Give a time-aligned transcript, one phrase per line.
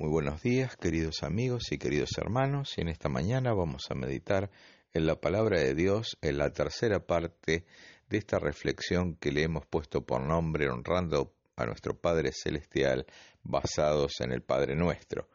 [0.00, 4.50] Muy buenos días, queridos amigos y queridos hermanos, y en esta mañana vamos a meditar
[4.94, 7.66] en la palabra de Dios en la tercera parte
[8.08, 13.04] de esta reflexión que le hemos puesto por nombre honrando a nuestro Padre Celestial
[13.42, 15.28] basados en el Padre Nuestro.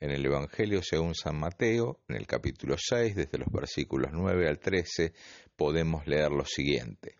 [0.00, 4.58] En el Evangelio según San Mateo, en el capítulo 6, desde los versículos 9 al
[4.58, 5.12] 13,
[5.56, 7.18] podemos leer lo siguiente.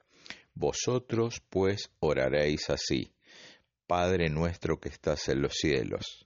[0.55, 3.13] Vosotros pues oraréis así,
[3.87, 6.26] Padre nuestro que estás en los cielos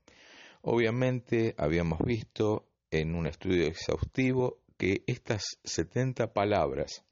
[0.63, 7.03] Obviamente habíamos visto en un estudio exhaustivo que estas 70 palabras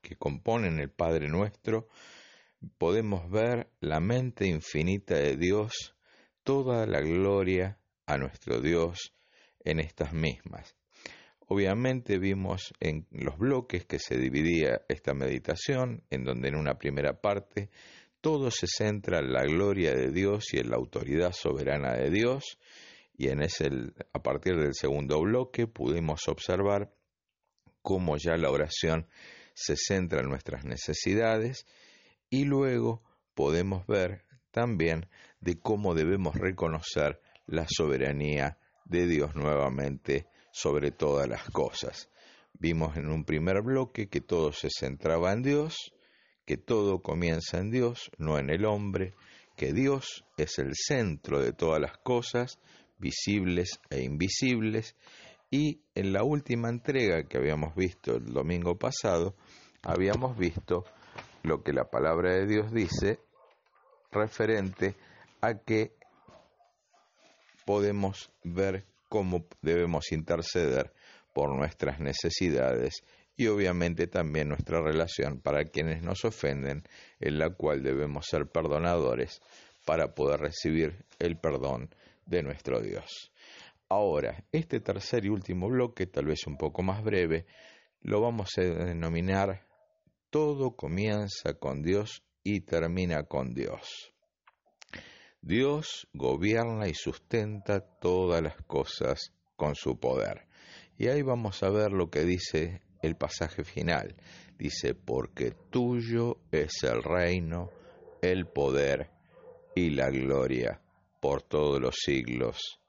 [0.00, 1.88] que componen el Padre Nuestro,
[2.78, 5.96] podemos ver la mente infinita de Dios,
[6.44, 9.14] toda la gloria a nuestro Dios
[9.64, 10.76] en estas mismas.
[11.48, 17.20] Obviamente vimos en los bloques que se dividía esta meditación, en donde en una primera
[17.20, 17.68] parte
[18.20, 22.58] todo se centra en la gloria de Dios y en la autoridad soberana de Dios,
[23.16, 23.70] y en ese,
[24.12, 26.92] a partir del segundo bloque pudimos observar
[27.82, 29.06] cómo ya la oración
[29.54, 31.66] se centra en nuestras necesidades
[32.30, 33.02] y luego
[33.34, 35.08] podemos ver también
[35.40, 42.08] de cómo debemos reconocer la soberanía de Dios nuevamente sobre todas las cosas.
[42.54, 45.92] Vimos en un primer bloque que todo se centraba en Dios,
[46.44, 49.14] que todo comienza en Dios, no en el hombre,
[49.56, 52.58] que Dios es el centro de todas las cosas,
[53.02, 54.96] visibles e invisibles,
[55.50, 59.34] y en la última entrega que habíamos visto el domingo pasado,
[59.82, 60.84] habíamos visto
[61.42, 63.18] lo que la palabra de Dios dice
[64.10, 64.94] referente
[65.42, 65.94] a que
[67.66, 70.92] podemos ver cómo debemos interceder
[71.34, 73.02] por nuestras necesidades
[73.36, 76.84] y obviamente también nuestra relación para quienes nos ofenden,
[77.20, 79.42] en la cual debemos ser perdonadores
[79.84, 81.90] para poder recibir el perdón
[82.32, 83.30] de nuestro Dios.
[83.88, 87.44] Ahora, este tercer y último bloque, tal vez un poco más breve,
[88.00, 89.68] lo vamos a denominar
[90.30, 94.14] Todo comienza con Dios y termina con Dios.
[95.42, 100.46] Dios gobierna y sustenta todas las cosas con su poder.
[100.96, 104.16] Y ahí vamos a ver lo que dice el pasaje final.
[104.56, 107.68] Dice, porque tuyo es el reino,
[108.22, 109.10] el poder
[109.74, 110.80] y la gloria
[111.22, 112.80] por todos los siglos.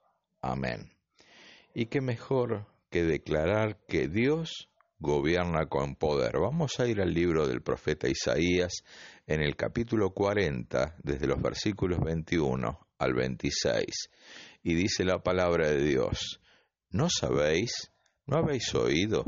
[0.41, 0.91] Amén.
[1.75, 6.39] Y qué mejor que declarar que Dios gobierna con poder.
[6.39, 8.83] Vamos a ir al libro del profeta Isaías
[9.27, 13.85] en el capítulo 40, desde los versículos 21 al 26.
[14.63, 16.41] Y dice la palabra de Dios,
[16.89, 17.91] ¿no sabéis?
[18.25, 19.25] ¿No habéis oído?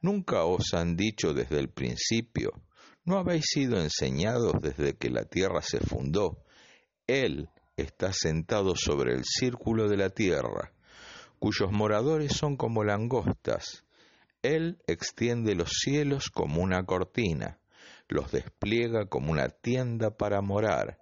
[0.00, 2.52] ¿Nunca os han dicho desde el principio?
[3.04, 6.42] ¿No habéis sido enseñados desde que la tierra se fundó?
[7.06, 10.72] Él está sentado sobre el círculo de la tierra,
[11.38, 13.84] cuyos moradores son como langostas.
[14.42, 17.58] Él extiende los cielos como una cortina,
[18.08, 20.98] los despliega como una tienda para morar.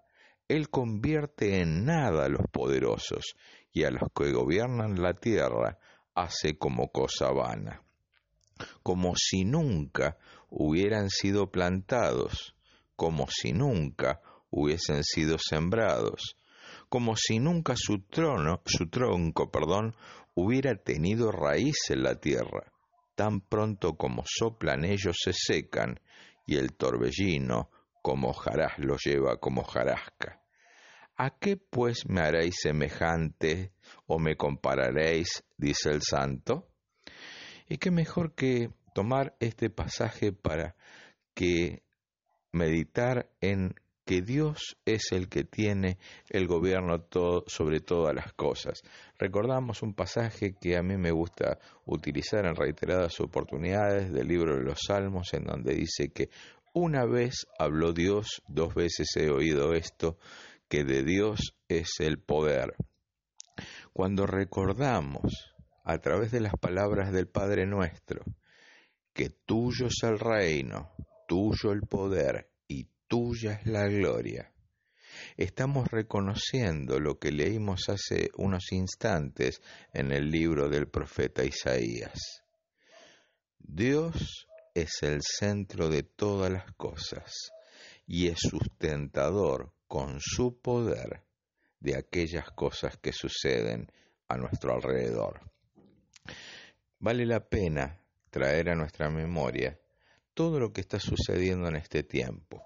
[0.49, 3.37] Él convierte en nada a los poderosos
[3.73, 5.79] y a los que gobiernan la tierra
[6.15, 7.83] hace como cosa vana,
[8.83, 10.17] como si nunca
[10.49, 12.55] hubieran sido plantados,
[12.97, 16.37] como si nunca hubiesen sido sembrados,
[16.89, 19.95] como si nunca su trono, su tronco, perdón,
[20.35, 22.73] hubiera tenido raíz en la tierra.
[23.15, 26.01] Tan pronto como soplan ellos se secan,
[26.47, 27.71] y el torbellino
[28.03, 30.41] como jarás lo lleva como jarasca.
[31.17, 33.73] ¿A qué pues me haréis semejante
[34.07, 35.45] o me compararéis?
[35.57, 36.69] dice el santo.
[37.69, 40.77] Y qué mejor que tomar este pasaje para
[41.35, 41.83] que
[42.53, 43.75] meditar en
[44.09, 45.99] que Dios es el que tiene
[46.31, 47.05] el gobierno
[47.47, 48.81] sobre todas las cosas.
[49.19, 54.65] Recordamos un pasaje que a mí me gusta utilizar en reiteradas oportunidades del libro de
[54.65, 56.31] los Salmos, en donde dice que
[56.73, 60.17] una vez habló Dios, dos veces he oído esto,
[60.71, 62.77] que de Dios es el poder.
[63.93, 65.55] Cuando recordamos
[65.85, 68.25] a través de las palabras del Padre nuestro,
[69.13, 70.93] que tuyo es el reino,
[71.27, 72.48] tuyo el poder
[73.09, 74.53] tuya es la gloria.
[75.37, 79.63] estamos reconociendo lo que leímos hace unos instantes
[79.93, 82.45] en el libro del profeta Isaías.
[83.59, 87.51] Dios es el centro de todas las cosas
[88.07, 91.25] y es sustentador con su poder
[91.81, 93.91] de aquellas cosas que suceden
[94.29, 95.51] a nuestro alrededor.
[96.99, 98.01] Vale la pena
[98.31, 99.81] traer a nuestra memoria
[100.35, 102.63] todo lo que está sucediendo en este tiempo.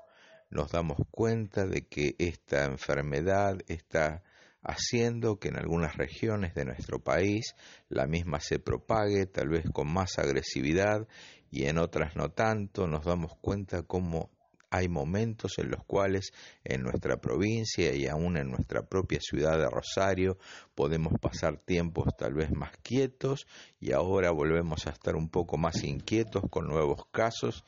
[0.52, 4.22] Nos damos cuenta de que esta enfermedad está
[4.62, 7.54] haciendo que en algunas regiones de nuestro país
[7.88, 11.08] la misma se propague, tal vez con más agresividad,
[11.50, 12.87] y en otras no tanto.
[12.87, 14.28] Nos damos cuenta cómo
[14.69, 16.34] hay momentos en los cuales
[16.64, 20.37] en nuestra provincia y aún en nuestra propia ciudad de Rosario
[20.75, 23.46] podemos pasar tiempos tal vez más quietos
[23.81, 27.64] y ahora volvemos a estar un poco más inquietos con nuevos casos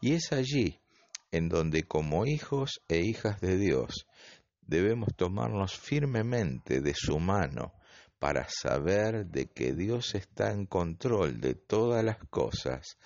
[0.00, 0.78] y es allí
[1.30, 4.06] en donde como hijos e hijas de Dios
[4.62, 7.72] debemos tomarnos firmemente de su mano
[8.18, 12.98] para saber de que Dios está en control de todas las cosas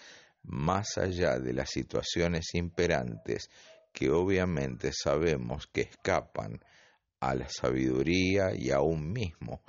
[0.43, 3.49] más allá de las situaciones imperantes
[3.93, 6.61] que obviamente sabemos que escapan
[7.21, 9.63] a la sabiduría y aún mismo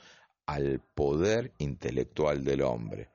[0.45, 3.09] al poder intelectual del hombre.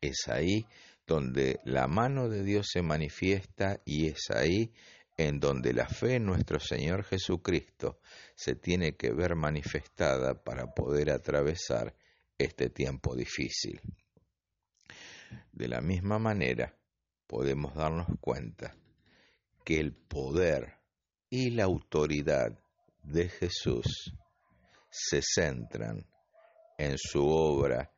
[0.00, 0.66] Es ahí
[1.08, 4.72] donde la mano de Dios se manifiesta y es ahí
[5.16, 7.98] en donde la fe en nuestro Señor Jesucristo
[8.36, 11.96] se tiene que ver manifestada para poder atravesar
[12.36, 13.80] este tiempo difícil.
[15.50, 16.76] De la misma manera,
[17.26, 18.76] podemos darnos cuenta
[19.64, 20.76] que el poder
[21.30, 22.58] y la autoridad
[23.02, 24.14] de Jesús
[24.90, 26.06] se centran
[26.76, 27.90] en su obra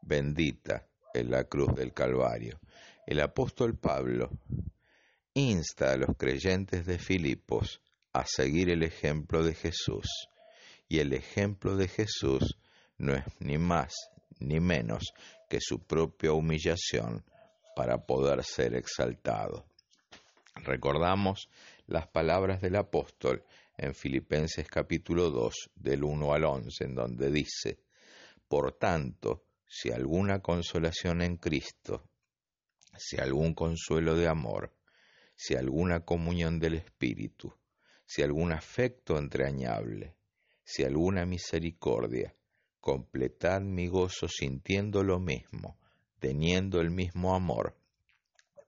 [0.00, 0.86] bendita
[1.16, 2.60] en la cruz del Calvario.
[3.06, 4.30] El apóstol Pablo
[5.34, 7.80] insta a los creyentes de Filipos
[8.12, 10.28] a seguir el ejemplo de Jesús,
[10.88, 12.58] y el ejemplo de Jesús
[12.98, 13.92] no es ni más
[14.38, 15.12] ni menos
[15.48, 17.24] que su propia humillación
[17.74, 19.66] para poder ser exaltado.
[20.56, 21.48] Recordamos
[21.86, 23.44] las palabras del apóstol
[23.76, 27.78] en Filipenses capítulo 2 del 1 al 11, en donde dice,
[28.48, 32.08] Por tanto, si alguna consolación en Cristo,
[32.96, 34.74] si algún consuelo de amor,
[35.34, 37.54] si alguna comunión del Espíritu,
[38.06, 40.16] si algún afecto entrañable,
[40.64, 42.34] si alguna misericordia,
[42.80, 45.78] completad mi gozo sintiendo lo mismo,
[46.18, 47.76] teniendo el mismo amor,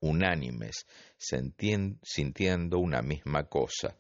[0.01, 0.87] unánimes,
[1.17, 3.97] sintiendo una misma cosa.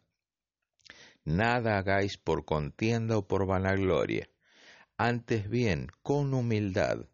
[1.24, 4.28] Nada hagáis por contienda o por vanagloria,
[4.98, 7.06] antes bien con humildad,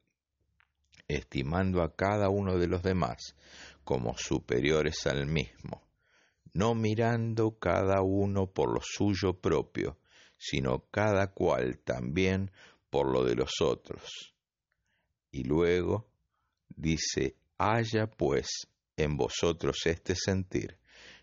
[1.06, 3.36] estimando a cada uno de los demás
[3.84, 5.86] como superiores al mismo,
[6.52, 9.98] no mirando cada uno por lo suyo propio,
[10.36, 12.50] sino cada cual también
[12.90, 14.34] por lo de los otros.
[15.30, 16.08] Y luego,
[16.76, 18.66] Dice, haya pues
[18.96, 20.76] en vosotros este sentir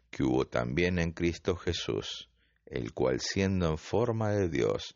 [0.09, 2.29] que hubo también en Cristo Jesús,
[2.65, 4.95] el cual siendo en forma de Dios,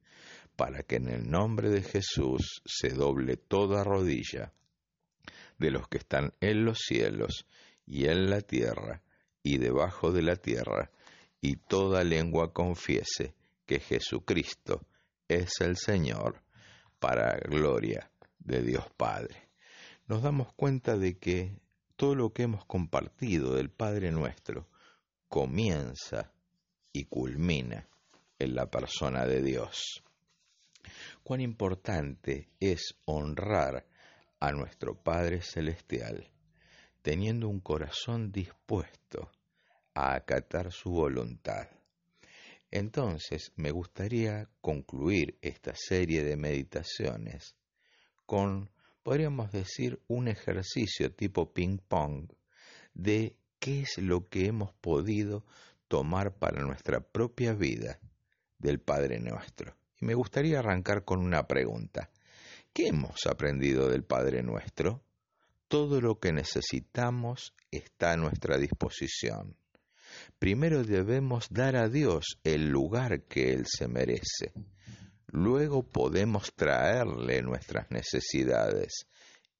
[0.61, 4.53] para que en el nombre de Jesús se doble toda rodilla
[5.57, 7.47] de los que están en los cielos
[7.87, 9.01] y en la tierra
[9.41, 10.91] y debajo de la tierra,
[11.41, 13.33] y toda lengua confiese
[13.65, 14.85] que Jesucristo
[15.27, 16.43] es el Señor,
[16.99, 19.49] para gloria de Dios Padre.
[20.05, 21.57] Nos damos cuenta de que
[21.95, 24.69] todo lo que hemos compartido del Padre nuestro
[25.27, 26.31] comienza
[26.93, 27.87] y culmina
[28.37, 30.03] en la persona de Dios.
[31.23, 33.85] Cuán importante es honrar
[34.39, 36.29] a nuestro Padre Celestial,
[37.01, 39.31] teniendo un corazón dispuesto
[39.93, 41.67] a acatar su voluntad.
[42.71, 47.55] Entonces me gustaría concluir esta serie de meditaciones
[48.25, 48.69] con,
[49.03, 52.31] podríamos decir, un ejercicio tipo ping-pong
[52.93, 55.45] de qué es lo que hemos podido
[55.87, 57.99] tomar para nuestra propia vida
[58.57, 59.75] del Padre Nuestro.
[60.01, 62.09] Me gustaría arrancar con una pregunta.
[62.73, 65.03] ¿Qué hemos aprendido del Padre Nuestro?
[65.67, 69.55] Todo lo que necesitamos está a nuestra disposición.
[70.39, 74.53] Primero debemos dar a Dios el lugar que Él se merece.
[75.27, 79.05] Luego podemos traerle nuestras necesidades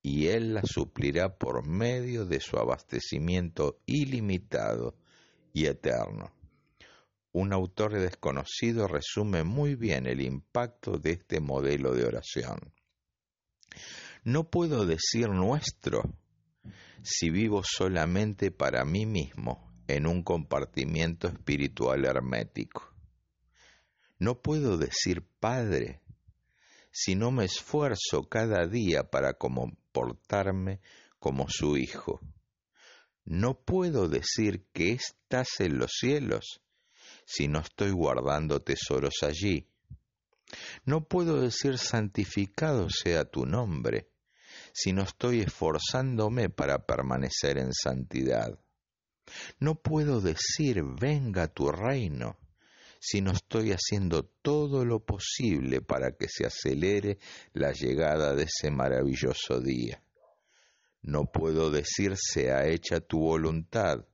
[0.01, 4.95] y Él las suplirá por medio de su abastecimiento ilimitado
[5.53, 6.33] y eterno.
[7.33, 12.73] Un autor desconocido resume muy bien el impacto de este modelo de oración.
[14.23, 16.03] No puedo decir nuestro
[17.03, 22.93] si vivo solamente para mí mismo en un compartimiento espiritual hermético.
[24.19, 26.01] No puedo decir Padre
[26.91, 30.81] si no me esfuerzo cada día para comportarme
[31.19, 32.19] como su hijo.
[33.23, 36.61] No puedo decir que estás en los cielos
[37.25, 39.67] si no estoy guardando tesoros allí?
[40.85, 44.09] No puedo decir santificado sea tu nombre
[44.73, 48.59] si no estoy esforzándome para permanecer en santidad.
[49.59, 52.37] No puedo decir venga tu reino
[52.99, 57.17] si no estoy haciendo todo lo posible para que se acelere
[57.53, 60.03] la llegada de ese maravilloso día.
[61.01, 64.05] No puedo decir sea hecha tu voluntad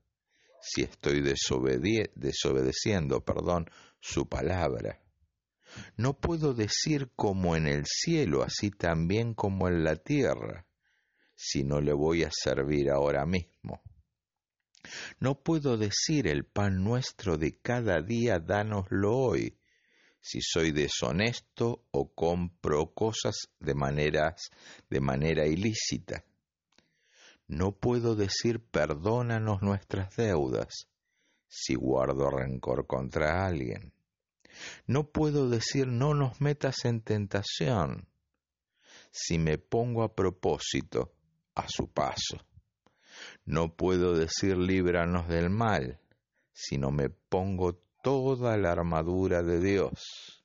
[0.62, 5.02] si estoy desobedeciendo, perdón, su palabra.
[5.96, 10.66] No puedo decir como en el cielo, así también como en la tierra,
[11.36, 13.82] si no le voy a servir ahora mismo.
[15.20, 19.60] No puedo decir el pan nuestro de cada día, dánoslo hoy,
[20.22, 26.24] si soy deshonesto o compro cosas de manera ilícita.
[27.48, 30.90] No puedo decir perdónanos nuestras deudas
[31.48, 33.94] si guardo rencor contra alguien.
[34.86, 38.10] No puedo decir no nos metas en tentación
[39.12, 41.14] si me pongo a propósito
[41.56, 42.38] a su paso.
[43.46, 46.02] No puedo decir líbranos del mal
[46.52, 50.44] si no me pongo toda la armadura de Dios.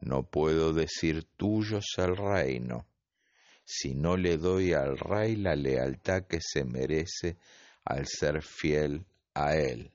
[0.00, 2.86] No puedo decir tuyo es el reino
[3.66, 7.36] si no le doy al rey la lealtad que se merece
[7.84, 9.04] al ser fiel
[9.34, 9.92] a él.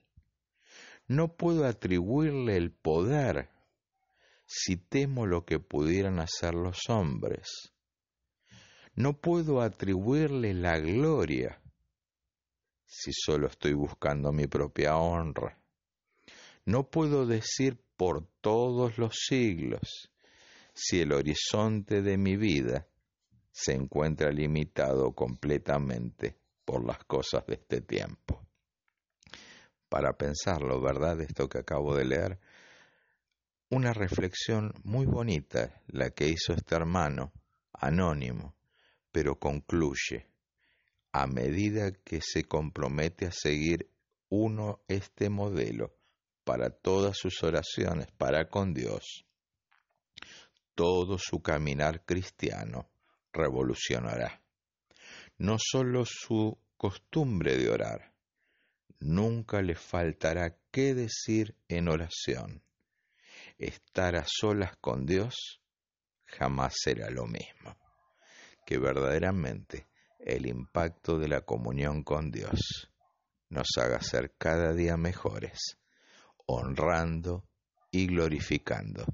[1.08, 3.50] No puedo atribuirle el poder
[4.46, 7.74] si temo lo que pudieran hacer los hombres.
[8.94, 11.62] No puedo atribuirle la gloria
[12.86, 15.58] si solo estoy buscando mi propia honra.
[16.66, 20.12] No puedo decir por todos los siglos
[20.74, 22.91] si el horizonte de mi vida
[23.52, 28.48] se encuentra limitado completamente por las cosas de este tiempo.
[29.90, 31.20] Para pensarlo, ¿verdad?
[31.20, 32.40] Esto que acabo de leer,
[33.70, 37.34] una reflexión muy bonita la que hizo este hermano,
[37.74, 38.56] anónimo,
[39.12, 40.28] pero concluye,
[41.12, 43.90] a medida que se compromete a seguir
[44.30, 45.94] uno este modelo
[46.46, 49.26] para todas sus oraciones para con Dios,
[50.74, 52.91] todo su caminar cristiano
[53.34, 54.42] revolucionará.
[55.38, 58.14] No sólo su costumbre de orar,
[59.00, 62.64] nunca le faltará qué decir en oración.
[63.58, 65.62] Estar a solas con Dios
[66.26, 67.78] jamás será lo mismo.
[68.66, 69.88] Que verdaderamente
[70.20, 72.90] el impacto de la comunión con Dios
[73.50, 75.78] nos haga ser cada día mejores,
[76.46, 77.46] honrando
[77.92, 79.06] y glorificando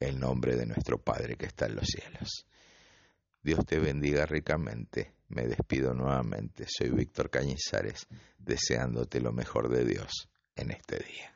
[0.00, 2.46] el nombre de nuestro Padre que está en los cielos.
[3.46, 5.12] Dios te bendiga ricamente.
[5.28, 6.66] Me despido nuevamente.
[6.66, 11.35] Soy Víctor Cañizares, deseándote lo mejor de Dios en este día.